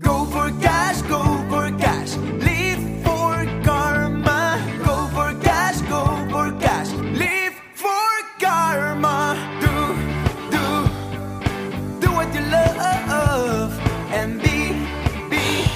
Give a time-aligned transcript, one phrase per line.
[0.00, 1.18] Go for cash, go
[1.50, 2.14] for cash.
[2.38, 4.62] Live for karma.
[4.84, 6.92] Go for cash, go for cash.
[7.18, 8.08] Live for
[8.38, 9.34] karma.
[9.60, 9.96] Do,
[10.54, 10.62] do,
[11.98, 13.72] do what you love.
[14.12, 14.72] And be,
[15.28, 15.66] be,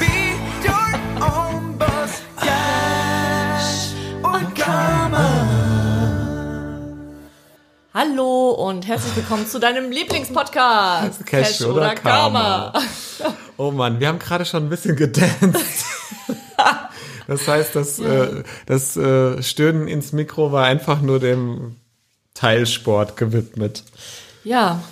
[0.00, 0.14] be
[0.64, 0.90] your
[1.20, 2.22] own boss.
[2.40, 3.92] Cash
[4.24, 5.26] or karma.
[7.92, 11.26] Hallo und herzlich willkommen zu deinem Lieblingspodcast.
[11.26, 12.72] Cash oder Karma.
[13.60, 15.34] Oh Mann, wir haben gerade schon ein bisschen gedanced.
[17.26, 21.76] Das heißt, das, äh, das äh, Stöhnen ins Mikro war einfach nur dem
[22.34, 23.84] Teilsport gewidmet.
[24.42, 24.82] Ja,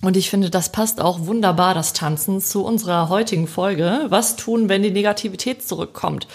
[0.00, 4.06] und ich finde, das passt auch wunderbar, das Tanzen, zu unserer heutigen Folge.
[4.10, 6.28] Was tun, wenn die Negativität zurückkommt?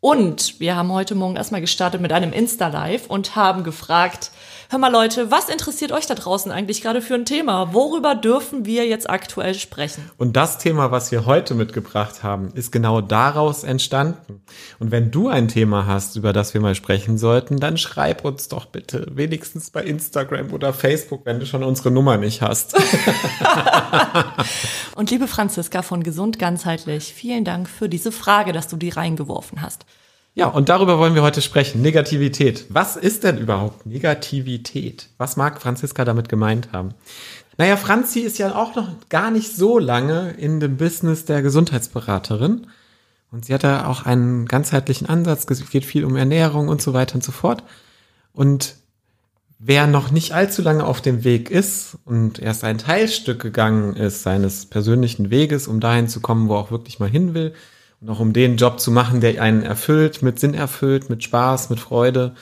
[0.00, 4.32] Und wir haben heute Morgen erstmal gestartet mit einem Insta-Live und haben gefragt,
[4.70, 7.72] hör mal Leute, was interessiert euch da draußen eigentlich gerade für ein Thema?
[7.72, 10.10] Worüber dürfen wir jetzt aktuell sprechen?
[10.16, 14.42] Und das Thema, was wir heute mitgebracht haben, ist genau daraus entstanden.
[14.78, 18.48] Und wenn du ein Thema hast, über das wir mal sprechen sollten, dann schreib uns
[18.48, 22.76] doch bitte, wenigstens bei Instagram oder Facebook, wenn du schon unsere Nummer nicht hast.
[24.94, 29.62] Und liebe Franziska von Gesund Ganzheitlich, vielen Dank für diese Frage, dass du die reingeworfen
[29.62, 29.84] hast.
[30.36, 31.80] Ja, und darüber wollen wir heute sprechen.
[31.80, 32.66] Negativität.
[32.68, 35.08] Was ist denn überhaupt Negativität?
[35.16, 36.94] Was mag Franziska damit gemeint haben?
[37.56, 42.66] Naja, Franzi ist ja auch noch gar nicht so lange in dem Business der Gesundheitsberaterin.
[43.30, 45.46] Und sie hat da auch einen ganzheitlichen Ansatz.
[45.48, 47.62] Es geht viel um Ernährung und so weiter und so fort.
[48.32, 48.74] Und
[49.60, 54.24] wer noch nicht allzu lange auf dem Weg ist und erst ein Teilstück gegangen ist
[54.24, 57.54] seines persönlichen Weges, um dahin zu kommen, wo er auch wirklich mal hin will,
[58.08, 61.80] auch um den Job zu machen, der einen erfüllt, mit Sinn erfüllt, mit Spaß, mit
[61.80, 62.34] Freude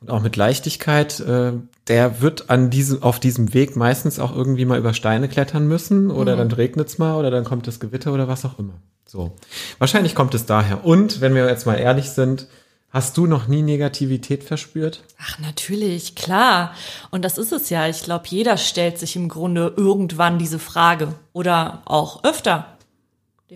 [0.00, 1.52] und auch mit Leichtigkeit, äh,
[1.88, 6.10] der wird an diesem, auf diesem Weg meistens auch irgendwie mal über Steine klettern müssen
[6.10, 8.74] oder dann regnet's mal oder dann kommt das Gewitter oder was auch immer.
[9.06, 9.32] So.
[9.78, 10.84] Wahrscheinlich kommt es daher.
[10.84, 12.48] Und wenn wir jetzt mal ehrlich sind,
[12.90, 15.02] hast du noch nie Negativität verspürt?
[15.20, 16.74] Ach, natürlich, klar.
[17.10, 17.86] Und das ist es ja.
[17.88, 22.73] Ich glaube, jeder stellt sich im Grunde irgendwann diese Frage oder auch öfter.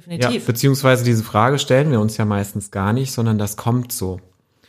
[0.06, 0.46] Ja, Definitiv.
[0.46, 4.20] beziehungsweise diese Frage stellen wir uns ja meistens gar nicht, sondern das kommt so.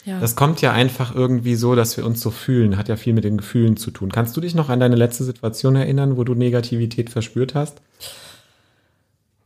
[0.05, 0.19] Ja.
[0.19, 2.77] Das kommt ja einfach irgendwie so, dass wir uns so fühlen.
[2.77, 4.11] Hat ja viel mit den Gefühlen zu tun.
[4.11, 7.81] Kannst du dich noch an deine letzte Situation erinnern, wo du Negativität verspürt hast?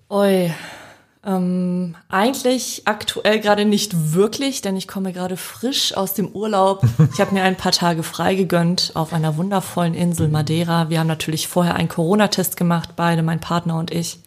[0.10, 0.52] Oi.
[1.26, 6.84] Ähm, eigentlich aktuell gerade nicht wirklich, denn ich komme gerade frisch aus dem Urlaub.
[7.14, 10.90] Ich habe mir ein paar Tage frei gegönnt auf einer wundervollen Insel Madeira.
[10.90, 14.20] Wir haben natürlich vorher einen Corona-Test gemacht, beide, mein Partner und ich.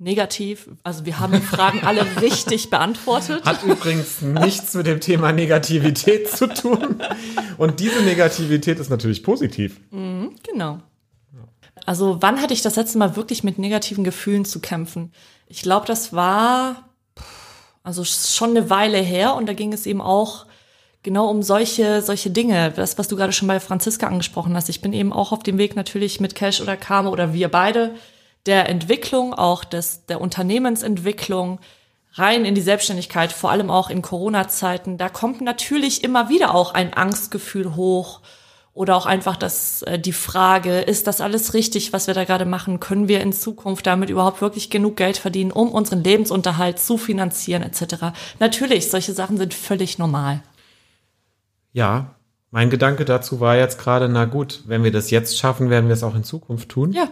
[0.00, 0.70] Negativ.
[0.82, 3.44] Also wir haben die Fragen alle richtig beantwortet.
[3.44, 7.02] Hat übrigens nichts mit dem Thema Negativität zu tun.
[7.58, 9.78] Und diese Negativität ist natürlich positiv.
[9.90, 10.80] Genau.
[11.84, 15.12] Also wann hatte ich das letzte Mal wirklich mit negativen Gefühlen zu kämpfen?
[15.48, 16.88] Ich glaube, das war
[17.82, 20.46] also schon eine Weile her und da ging es eben auch
[21.02, 24.70] genau um solche solche Dinge, das was du gerade schon bei Franziska angesprochen hast.
[24.70, 27.94] Ich bin eben auch auf dem Weg natürlich mit Cash oder Karma oder wir beide
[28.46, 31.60] der Entwicklung auch des der Unternehmensentwicklung
[32.14, 34.98] rein in die Selbstständigkeit, vor allem auch in Corona-Zeiten.
[34.98, 38.20] Da kommt natürlich immer wieder auch ein Angstgefühl hoch
[38.72, 42.46] oder auch einfach das, äh, die Frage, ist das alles richtig, was wir da gerade
[42.46, 42.80] machen?
[42.80, 47.62] Können wir in Zukunft damit überhaupt wirklich genug Geld verdienen, um unseren Lebensunterhalt zu finanzieren
[47.62, 48.12] etc.?
[48.38, 50.42] Natürlich, solche Sachen sind völlig normal.
[51.72, 52.14] Ja,
[52.50, 55.94] mein Gedanke dazu war jetzt gerade, na gut, wenn wir das jetzt schaffen, werden wir
[55.94, 56.92] es auch in Zukunft tun.
[56.92, 57.08] Ja,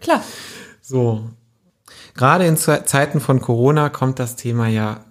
[0.00, 0.22] klar.
[0.82, 1.30] So.
[2.14, 5.04] Gerade in Ze- Zeiten von Corona kommt das Thema ja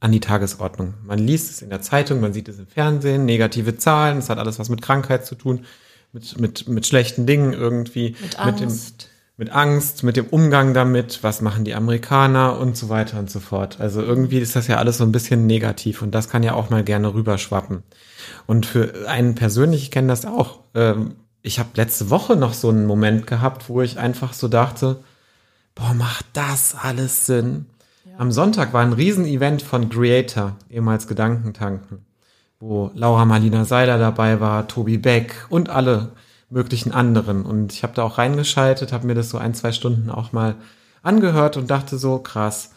[0.00, 0.94] an die Tagesordnung.
[1.04, 4.38] Man liest es in der Zeitung, man sieht es im Fernsehen, negative Zahlen, es hat
[4.38, 5.66] alles was mit Krankheit zu tun,
[6.12, 8.16] mit, mit, mit schlechten Dingen irgendwie.
[8.20, 8.92] Mit dem, Angst.
[9.02, 9.08] mit
[9.52, 13.78] Angst, mit dem Umgang damit, was machen die Amerikaner und so weiter und so fort.
[13.78, 16.70] Also irgendwie ist das ja alles so ein bisschen negativ und das kann ja auch
[16.70, 17.84] mal gerne rüberschwappen.
[18.46, 20.58] Und für einen persönlich, ich kenne das auch.
[20.74, 24.98] Ähm, ich habe letzte Woche noch so einen Moment gehabt, wo ich einfach so dachte,
[25.76, 27.66] boah, macht das alles Sinn?
[28.18, 32.04] Am Sonntag war ein Riesenevent von Creator, ehemals Gedankentanken,
[32.58, 36.10] wo Laura Marlina Seiler dabei war, Tobi Beck und alle
[36.50, 37.44] möglichen anderen.
[37.44, 40.56] Und ich habe da auch reingeschaltet, habe mir das so ein, zwei Stunden auch mal
[41.02, 42.70] angehört und dachte so, krass,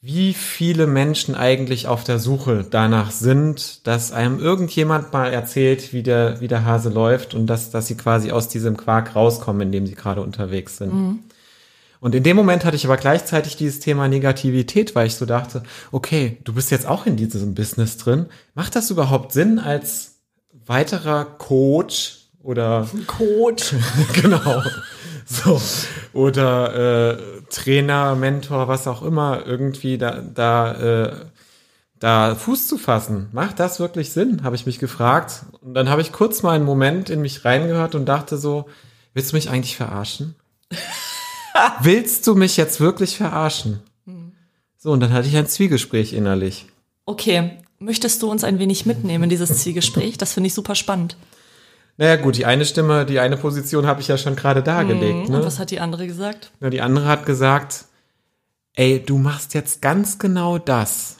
[0.00, 6.02] wie viele Menschen eigentlich auf der Suche danach sind, dass einem irgendjemand mal erzählt, wie
[6.02, 9.72] der, wie der Hase läuft und dass, dass sie quasi aus diesem Quark rauskommen, in
[9.72, 10.92] dem sie gerade unterwegs sind.
[12.00, 15.62] Und in dem Moment hatte ich aber gleichzeitig dieses Thema Negativität, weil ich so dachte,
[15.90, 18.26] okay, du bist jetzt auch in diesem Business drin.
[18.54, 20.16] Macht das überhaupt Sinn als
[20.66, 23.74] weiterer Coach oder Coach.
[24.22, 24.62] genau
[25.26, 25.60] So.
[26.12, 31.12] Oder äh, Trainer, Mentor, was auch immer, irgendwie da, da, äh,
[31.98, 33.28] da Fuß zu fassen.
[33.32, 34.44] Macht das wirklich Sinn?
[34.44, 35.46] Habe ich mich gefragt.
[35.60, 38.66] Und dann habe ich kurz mal einen Moment in mich reingehört und dachte so,
[39.14, 40.36] willst du mich eigentlich verarschen?
[41.80, 43.80] willst du mich jetzt wirklich verarschen?
[44.76, 46.66] So, und dann hatte ich ein Zwiegespräch innerlich.
[47.06, 50.18] Okay, möchtest du uns ein wenig mitnehmen in dieses Zielgespräch?
[50.18, 51.16] Das finde ich super spannend.
[51.96, 55.28] Naja, gut, die eine Stimme, die eine Position habe ich ja schon gerade dargelegt.
[55.28, 55.44] Und Ne?
[55.44, 56.50] was hat die andere gesagt?
[56.60, 57.84] Ja, die andere hat gesagt,
[58.74, 61.16] ey, du machst jetzt ganz genau das,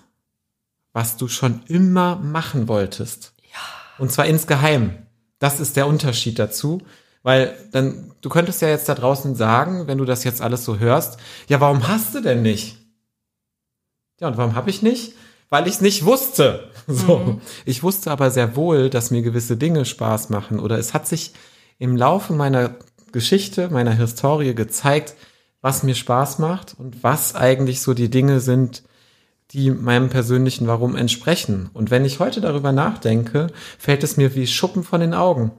[0.92, 3.32] was du schon immer machen wolltest.
[3.52, 3.58] Ja.
[3.98, 4.98] Und zwar insgeheim.
[5.38, 6.82] Das ist der Unterschied dazu.
[7.22, 10.78] Weil dann, du könntest ja jetzt da draußen sagen, wenn du das jetzt alles so
[10.78, 11.18] hörst,
[11.48, 12.76] ja, warum hast du denn nicht?
[14.20, 15.14] Ja, und warum habe ich nicht?
[15.48, 16.70] Weil ich es nicht wusste.
[17.06, 17.40] So.
[17.64, 20.58] Ich wusste aber sehr wohl, dass mir gewisse Dinge Spaß machen.
[20.58, 21.32] Oder es hat sich
[21.78, 22.76] im Laufe meiner
[23.12, 25.14] Geschichte, meiner Historie gezeigt,
[25.60, 28.82] was mir Spaß macht und was eigentlich so die Dinge sind,
[29.52, 31.70] die meinem persönlichen Warum entsprechen.
[31.72, 33.46] Und wenn ich heute darüber nachdenke,
[33.78, 35.52] fällt es mir wie Schuppen von den Augen.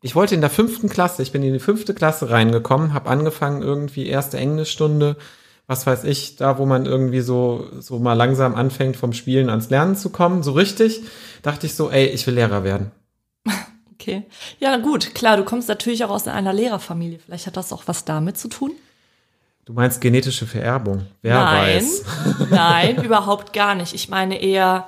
[0.00, 3.62] Ich wollte in der fünften Klasse, ich bin in die fünfte Klasse reingekommen, habe angefangen
[3.62, 5.16] irgendwie erste Englischstunde,
[5.66, 9.70] was weiß ich, da wo man irgendwie so so mal langsam anfängt vom Spielen ans
[9.70, 11.02] Lernen zu kommen, so richtig,
[11.42, 12.90] dachte ich so, ey, ich will Lehrer werden.
[13.98, 14.24] Okay.
[14.60, 17.18] Ja, gut, klar, du kommst natürlich auch aus einer Lehrerfamilie.
[17.18, 18.70] Vielleicht hat das auch was damit zu tun.
[19.64, 21.06] Du meinst genetische Vererbung?
[21.22, 22.04] Wer Nein, weiß?
[22.50, 23.94] nein, überhaupt gar nicht.
[23.94, 24.86] Ich meine eher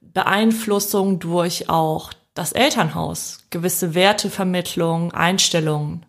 [0.00, 6.04] Beeinflussung durch auch das Elternhaus, gewisse Wertevermittlung, Einstellungen.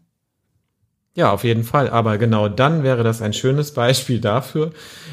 [1.16, 1.90] Ja, auf jeden Fall.
[1.90, 4.72] Aber genau dann wäre das ein schönes Beispiel dafür,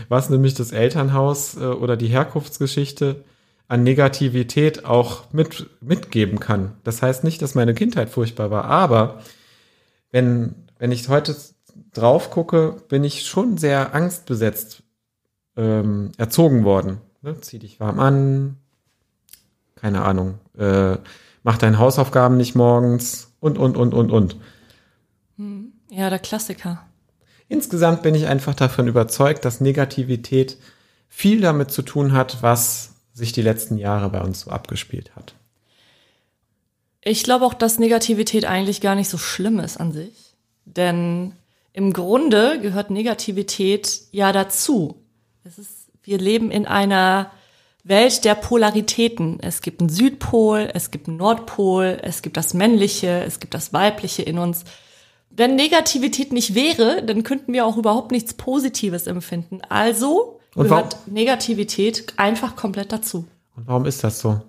[0.09, 3.25] was nämlich das Elternhaus äh, oder die Herkunftsgeschichte
[3.69, 6.77] an Negativität auch mit, mitgeben kann.
[6.85, 9.21] Das heißt nicht, dass meine Kindheit furchtbar war, aber
[10.13, 11.35] wenn, wenn ich heute
[11.93, 14.83] drauf gucke, bin ich schon sehr angstbesetzt
[15.57, 16.99] ähm, erzogen worden.
[17.23, 17.41] Ne?
[17.41, 18.57] Zieh dich warm an,
[19.75, 20.97] keine Ahnung, äh,
[21.43, 24.37] mach deine Hausaufgaben nicht morgens und, und, und, und, und.
[25.91, 26.85] Ja, der Klassiker.
[27.49, 30.59] Insgesamt bin ich einfach davon überzeugt, dass Negativität
[31.09, 35.35] viel damit zu tun hat, was sich die letzten Jahre bei uns so abgespielt hat.
[37.01, 40.35] Ich glaube auch, dass Negativität eigentlich gar nicht so schlimm ist an sich.
[40.65, 41.33] Denn
[41.73, 45.03] im Grunde gehört Negativität ja dazu.
[45.45, 47.31] Es ist, wir leben in einer
[47.85, 49.39] Welt der Polaritäten.
[49.41, 53.73] Es gibt einen Südpol, es gibt einen Nordpol, es gibt das Männliche, es gibt das
[53.73, 54.65] Weibliche in uns.
[55.31, 59.61] Wenn Negativität nicht wäre, dann könnten wir auch überhaupt nichts Positives empfinden.
[59.69, 63.27] Also Und gehört Negativität einfach komplett dazu.
[63.55, 64.41] Und warum ist das so?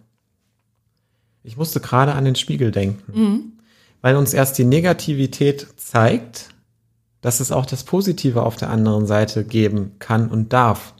[1.44, 3.60] Ich musste gerade an den Spiegel denken,
[4.02, 6.50] weil uns erst die Negativität zeigt,
[7.22, 10.94] dass es auch das Positive auf der anderen Seite geben kann und darf.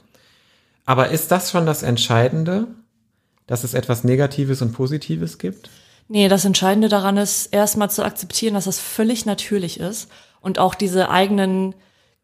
[0.84, 2.66] Aber ist das schon das Entscheidende,
[3.46, 5.70] dass es etwas Negatives und Positives gibt?
[6.10, 10.10] Nee, das Entscheidende daran ist, erstmal zu akzeptieren, dass das völlig natürlich ist
[10.40, 11.74] und auch diese eigenen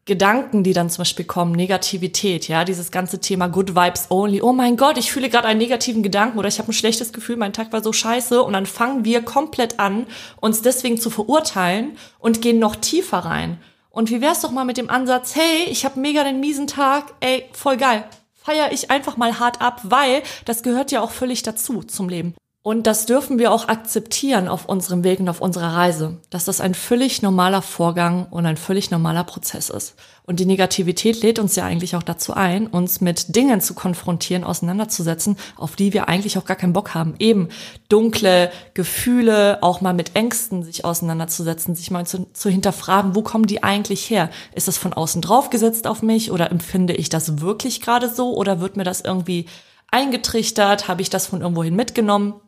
[0.06, 4.42] Gedanken, die dann zum Beispiel kommen, Negativität, ja, dieses ganze Thema Good Vibes Only.
[4.42, 7.36] Oh mein Gott, ich fühle gerade einen negativen Gedanken oder ich habe ein schlechtes Gefühl,
[7.36, 10.06] mein Tag war so scheiße und dann fangen wir komplett an,
[10.40, 13.58] uns deswegen zu verurteilen und gehen noch tiefer rein.
[13.90, 17.14] Und wie wär's doch mal mit dem Ansatz, hey, ich habe mega den miesen Tag,
[17.20, 18.04] ey, voll geil.
[18.34, 22.34] Feier ich einfach mal hart ab, weil das gehört ja auch völlig dazu zum Leben.
[22.66, 26.62] Und das dürfen wir auch akzeptieren auf unserem Weg und auf unserer Reise, dass das
[26.62, 29.96] ein völlig normaler Vorgang und ein völlig normaler Prozess ist.
[30.22, 34.44] Und die Negativität lädt uns ja eigentlich auch dazu ein, uns mit Dingen zu konfrontieren,
[34.44, 37.16] auseinanderzusetzen, auf die wir eigentlich auch gar keinen Bock haben.
[37.18, 37.50] Eben
[37.90, 43.44] dunkle Gefühle, auch mal mit Ängsten sich auseinanderzusetzen, sich mal zu, zu hinterfragen, wo kommen
[43.46, 44.30] die eigentlich her?
[44.54, 48.60] Ist das von außen draufgesetzt auf mich oder empfinde ich das wirklich gerade so oder
[48.60, 49.44] wird mir das irgendwie
[49.90, 50.88] eingetrichtert?
[50.88, 52.40] Habe ich das von irgendwohin mitgenommen?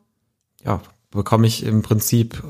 [0.65, 2.43] Ja, bekomme ich im Prinzip,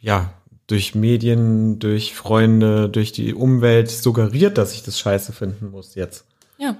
[0.00, 0.30] ja,
[0.66, 6.24] durch Medien, durch Freunde, durch die Umwelt suggeriert, dass ich das scheiße finden muss jetzt.
[6.58, 6.76] Ja.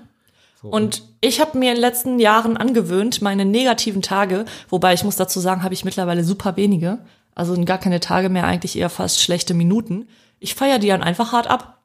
[0.62, 5.14] Und ich habe mir in den letzten Jahren angewöhnt, meine negativen Tage, wobei ich muss
[5.14, 6.98] dazu sagen, habe ich mittlerweile super wenige,
[7.36, 10.08] also gar keine Tage mehr, eigentlich eher fast schlechte Minuten.
[10.40, 11.75] Ich feiere die dann einfach hart ab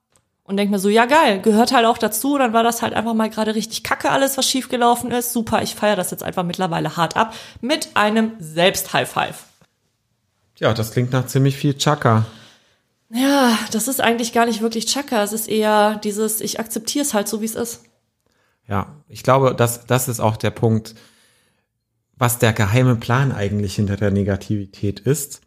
[0.43, 2.37] und denk mir so, ja geil, gehört halt auch dazu.
[2.37, 5.33] Dann war das halt einfach mal gerade richtig kacke alles, was schiefgelaufen ist.
[5.33, 9.43] Super, ich feiere das jetzt einfach mittlerweile hart ab mit einem Selbst-High Five.
[10.57, 12.25] Ja, das klingt nach ziemlich viel Chaka.
[13.13, 15.23] Ja, das ist eigentlich gar nicht wirklich Chaka.
[15.23, 17.83] Es ist eher dieses, ich akzeptiere es halt so, wie es ist.
[18.67, 20.95] Ja, ich glaube, das, das ist auch der Punkt,
[22.15, 25.41] was der geheime Plan eigentlich hinter der Negativität ist.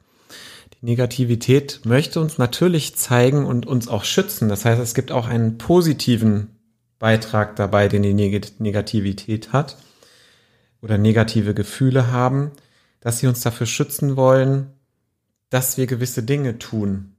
[0.85, 4.51] Negativität möchte uns natürlich zeigen und uns auch schützen.
[4.51, 6.51] Das heißt, es gibt auch einen positiven
[6.99, 9.79] Beitrag dabei, den die Negativität hat
[10.83, 12.53] oder negative Gefühle haben,
[13.01, 14.75] dass sie uns dafür schützen wollen,
[15.49, 17.17] dass wir gewisse Dinge tun.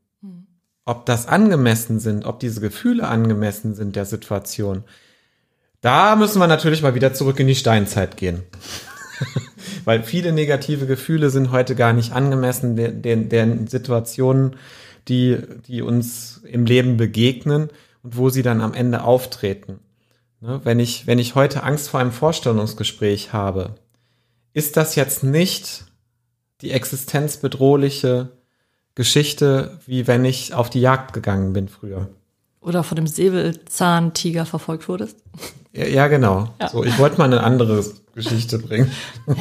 [0.86, 4.84] Ob das angemessen sind, ob diese Gefühle angemessen sind der Situation,
[5.82, 8.44] da müssen wir natürlich mal wieder zurück in die Steinzeit gehen.
[9.84, 14.56] Weil viele negative Gefühle sind heute gar nicht angemessen den, den, den Situationen,
[15.08, 17.70] die, die uns im Leben begegnen
[18.04, 19.80] und wo sie dann am Ende auftreten.
[20.42, 20.62] Ne?
[20.64, 23.76] Wenn ich, wenn ich heute Angst vor einem Vorstellungsgespräch habe,
[24.54, 25.86] ist das jetzt nicht
[26.62, 28.32] die existenzbedrohliche
[28.96, 32.10] Geschichte, wie wenn ich auf die Jagd gegangen bin früher.
[32.66, 35.18] Oder vor dem Säbelzahntiger verfolgt wurdest.
[35.72, 36.50] Ja, ja genau.
[36.60, 36.70] Ja.
[36.70, 38.92] So, ich wollte mal eine andere Geschichte bringen.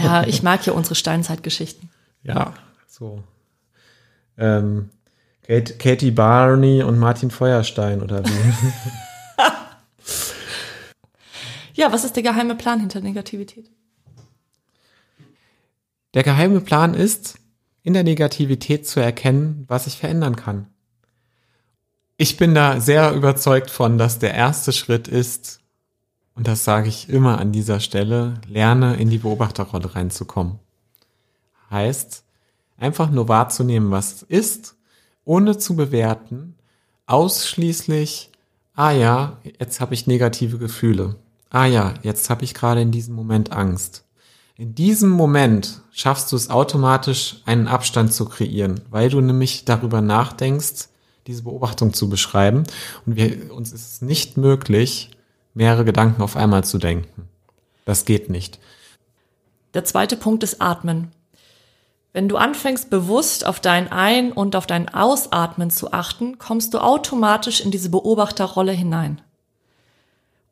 [0.03, 1.89] Ja, ich mag ja unsere Steinzeitgeschichten.
[2.23, 2.53] Ja,
[2.87, 3.23] so.
[4.37, 4.91] Ähm,
[5.47, 8.73] Kate, Katie Barney und Martin Feuerstein oder wie?
[11.81, 13.71] ja, was ist der geheime Plan hinter Negativität?
[16.13, 17.39] Der geheime Plan ist,
[17.83, 20.67] in der Negativität zu erkennen, was ich verändern kann.
[22.17, 25.61] Ich bin da sehr überzeugt von, dass der erste Schritt ist,
[26.37, 30.61] und das sage ich immer an dieser Stelle, lerne in die Beobachterrolle reinzukommen.
[31.71, 32.25] Heißt,
[32.77, 34.77] einfach nur wahrzunehmen, was ist,
[35.25, 36.55] ohne zu bewerten,
[37.07, 38.31] ausschließlich,
[38.75, 41.17] ah ja, jetzt habe ich negative Gefühle.
[41.51, 44.05] Ah ja, jetzt habe ich gerade in diesem Moment Angst.
[44.57, 50.01] In diesem Moment schaffst du es automatisch, einen Abstand zu kreieren, weil du nämlich darüber
[50.01, 50.91] nachdenkst,
[51.27, 52.65] diese Beobachtung zu beschreiben.
[53.07, 55.11] Und wir, uns ist es nicht möglich,
[55.55, 57.29] mehrere Gedanken auf einmal zu denken.
[57.85, 58.59] Das geht nicht.
[59.75, 61.13] Der zweite Punkt ist Atmen.
[62.13, 66.79] Wenn du anfängst, bewusst auf dein Ein- und auf dein Ausatmen zu achten, kommst du
[66.79, 69.21] automatisch in diese Beobachterrolle hinein.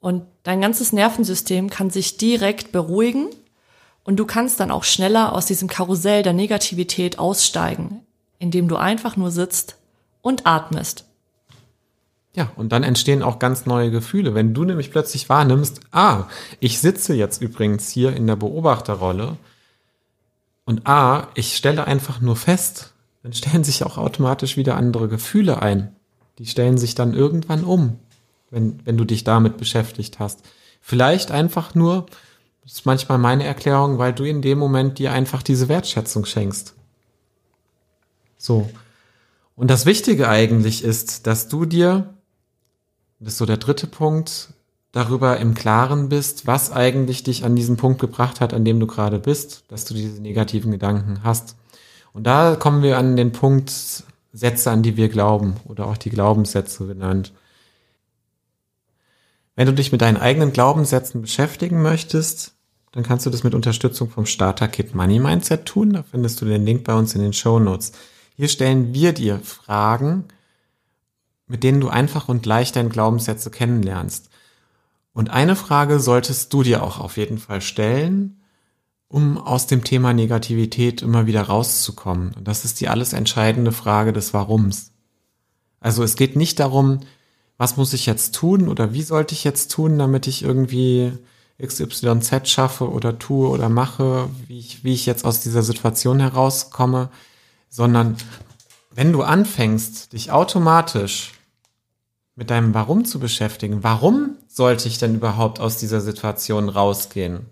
[0.01, 3.29] Und dein ganzes Nervensystem kann sich direkt beruhigen
[4.03, 8.01] und du kannst dann auch schneller aus diesem Karussell der Negativität aussteigen,
[8.41, 9.77] indem du einfach nur sitzt
[10.23, 11.05] und atmest.
[12.35, 14.35] Ja, und dann entstehen auch ganz neue Gefühle.
[14.35, 16.29] Wenn du nämlich plötzlich wahrnimmst, ah,
[16.61, 19.37] ich sitze jetzt übrigens hier in der Beobachterrolle
[20.65, 25.61] und ah, ich stelle einfach nur fest, dann stellen sich auch automatisch wieder andere Gefühle
[25.61, 25.95] ein.
[26.39, 27.99] Die stellen sich dann irgendwann um,
[28.51, 30.41] wenn, wenn du dich damit beschäftigt hast.
[30.81, 32.07] Vielleicht einfach nur,
[32.63, 36.75] das ist manchmal meine Erklärung, weil du in dem Moment dir einfach diese Wertschätzung schenkst.
[38.39, 38.71] So.
[39.63, 42.15] Und das Wichtige eigentlich ist, dass du dir,
[43.21, 44.55] das ist so der dritte Punkt,
[44.91, 48.89] darüber im Klaren bist, was eigentlich dich an diesen Punkt gebracht hat, an dem du
[48.89, 51.55] gerade bist, dass du diese negativen Gedanken hast.
[52.13, 53.71] Und da kommen wir an den Punkt
[54.33, 57.33] Sätze, an die wir glauben oder auch die Glaubenssätze genannt.
[59.55, 62.55] Wenn du dich mit deinen eigenen Glaubenssätzen beschäftigen möchtest,
[62.91, 65.93] dann kannst du das mit Unterstützung vom Starter Kit Money Mindset tun.
[65.93, 67.93] Da findest du den Link bei uns in den Show Notes.
[68.43, 70.25] Hier stellen wir dir Fragen,
[71.47, 74.31] mit denen du einfach und leicht deine Glaubenssätze kennenlernst.
[75.13, 78.43] Und eine Frage solltest du dir auch auf jeden Fall stellen,
[79.07, 82.35] um aus dem Thema Negativität immer wieder rauszukommen.
[82.37, 84.91] Und das ist die alles entscheidende Frage des Warums.
[85.79, 86.99] Also es geht nicht darum,
[87.59, 91.13] was muss ich jetzt tun oder wie sollte ich jetzt tun, damit ich irgendwie
[91.65, 97.09] XYZ schaffe oder tue oder mache, wie ich, wie ich jetzt aus dieser Situation herauskomme,
[97.73, 98.19] sondern
[98.95, 101.33] wenn du anfängst, dich automatisch
[102.37, 107.47] mit deinem Warum zu beschäftigen, warum sollte ich denn überhaupt aus dieser Situation rausgehen,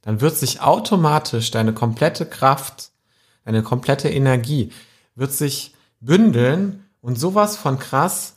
[0.00, 2.90] dann wird sich automatisch deine komplette Kraft,
[3.44, 4.72] deine komplette Energie,
[5.14, 8.34] wird sich bündeln und sowas von krass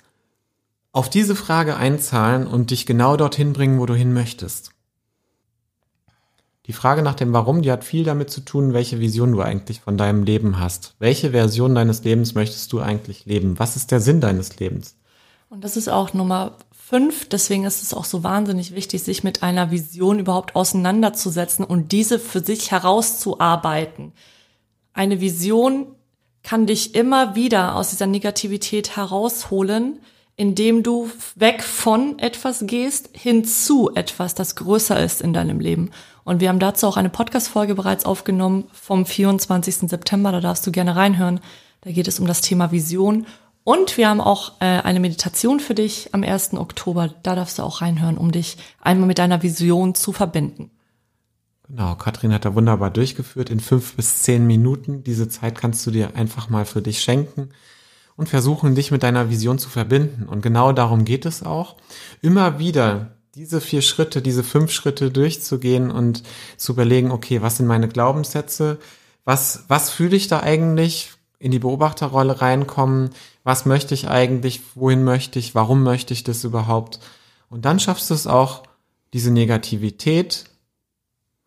[0.91, 4.72] auf diese Frage einzahlen und dich genau dorthin bringen, wo du hin möchtest.
[6.65, 9.81] Die Frage nach dem Warum, die hat viel damit zu tun, welche Vision du eigentlich
[9.81, 10.95] von deinem Leben hast.
[10.97, 13.59] Welche Version deines Lebens möchtest du eigentlich leben?
[13.59, 14.95] Was ist der Sinn deines Lebens?
[15.49, 17.27] Und das ist auch Nummer fünf.
[17.27, 22.17] Deswegen ist es auch so wahnsinnig wichtig, sich mit einer Vision überhaupt auseinanderzusetzen und diese
[22.17, 24.13] für sich herauszuarbeiten.
[24.93, 25.87] Eine Vision
[26.43, 29.99] kann dich immer wieder aus dieser Negativität herausholen,
[30.35, 35.91] indem du weg von etwas gehst hin zu etwas, das größer ist in deinem Leben.
[36.23, 39.89] Und wir haben dazu auch eine Podcast-Folge bereits aufgenommen vom 24.
[39.89, 40.31] September.
[40.31, 41.39] Da darfst du gerne reinhören.
[41.81, 43.25] Da geht es um das Thema Vision.
[43.65, 46.53] Und wir haben auch äh, eine Meditation für dich am 1.
[46.53, 47.09] Oktober.
[47.23, 50.71] Da darfst du auch reinhören, um dich einmal mit deiner Vision zu verbinden.
[51.67, 55.03] Genau, Katrin hat da wunderbar durchgeführt in fünf bis zehn Minuten.
[55.03, 57.49] Diese Zeit kannst du dir einfach mal für dich schenken
[58.15, 60.27] und versuchen, dich mit deiner Vision zu verbinden.
[60.27, 61.77] Und genau darum geht es auch.
[62.21, 66.23] Immer wieder diese vier Schritte, diese fünf Schritte durchzugehen und
[66.57, 68.77] zu überlegen, okay, was sind meine Glaubenssätze?
[69.25, 71.11] Was, was fühle ich da eigentlich?
[71.39, 73.09] In die Beobachterrolle reinkommen.
[73.43, 74.61] Was möchte ich eigentlich?
[74.75, 75.55] Wohin möchte ich?
[75.55, 76.99] Warum möchte ich das überhaupt?
[77.49, 78.63] Und dann schaffst du es auch,
[79.13, 80.45] diese Negativität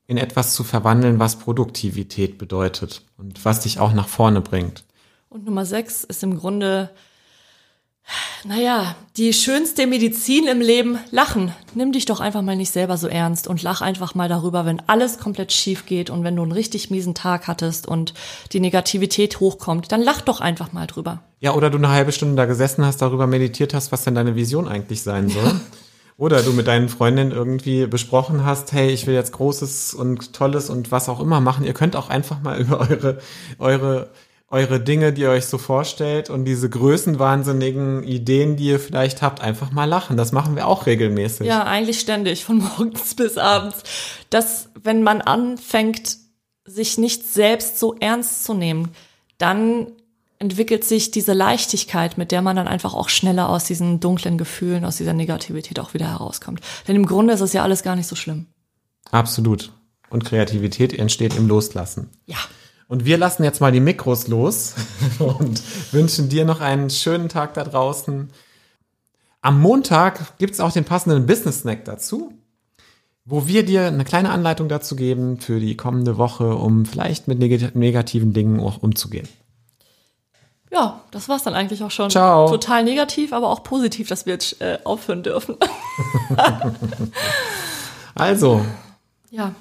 [0.07, 4.85] in etwas zu verwandeln, was Produktivität bedeutet und was dich auch nach vorne bringt.
[5.29, 6.91] Und Nummer sechs ist im Grunde,
[8.45, 11.53] naja, die schönste Medizin im Leben, Lachen.
[11.75, 14.81] Nimm dich doch einfach mal nicht selber so ernst und lach einfach mal darüber, wenn
[14.87, 18.15] alles komplett schief geht und wenn du einen richtig miesen Tag hattest und
[18.53, 21.23] die Negativität hochkommt, dann lach doch einfach mal drüber.
[21.41, 24.37] Ja, oder du eine halbe Stunde da gesessen hast, darüber meditiert hast, was denn deine
[24.37, 25.45] Vision eigentlich sein soll.
[25.45, 25.61] Ja.
[26.19, 30.71] Oder du mit deinen Freundinnen irgendwie besprochen hast, hey, ich will jetzt Großes und Tolles
[30.71, 31.67] und was auch immer machen.
[31.67, 33.19] Ihr könnt auch einfach mal über eure,
[33.59, 34.11] eure,
[34.49, 39.41] eure Dinge, die ihr euch so vorstellt und diese größenwahnsinnigen Ideen, die ihr vielleicht habt,
[39.41, 40.17] einfach mal lachen.
[40.17, 41.47] Das machen wir auch regelmäßig.
[41.47, 43.83] Ja, eigentlich ständig, von morgens bis abends.
[44.31, 46.19] Dass, wenn man anfängt,
[46.65, 48.91] sich nicht selbst so ernst zu nehmen,
[49.39, 49.89] dann
[50.39, 54.85] entwickelt sich diese Leichtigkeit, mit der man dann einfach auch schneller aus diesen dunklen Gefühlen,
[54.85, 56.61] aus dieser Negativität auch wieder herauskommt.
[56.87, 58.47] Denn im Grunde ist es ja alles gar nicht so schlimm.
[59.11, 59.73] Absolut.
[60.11, 62.11] Und Kreativität entsteht im Loslassen.
[62.27, 62.37] Ja.
[62.89, 64.75] Und wir lassen jetzt mal die Mikros los
[65.19, 65.63] und
[65.93, 68.31] wünschen dir noch einen schönen Tag da draußen.
[69.41, 72.33] Am Montag gibt's auch den passenden Business Snack dazu,
[73.25, 77.39] wo wir dir eine kleine Anleitung dazu geben für die kommende Woche, um vielleicht mit
[77.39, 79.29] negativen Dingen auch umzugehen.
[80.71, 82.11] Ja, das war's dann eigentlich auch schon.
[82.11, 82.49] Ciao.
[82.49, 85.57] Total negativ, aber auch positiv, dass wir jetzt äh, aufhören dürfen.
[88.15, 88.65] also.
[89.31, 89.55] Ja.